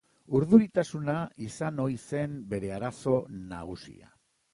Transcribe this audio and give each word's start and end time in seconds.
Urduritasuna 0.37 1.17
izan 1.47 1.81
ohi 1.83 1.99
zen 2.05 2.33
bere 2.55 2.73
arazo 2.79 3.13
nagusia. 3.53 4.11